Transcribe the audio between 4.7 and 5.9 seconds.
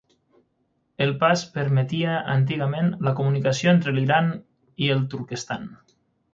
i el Turquestan.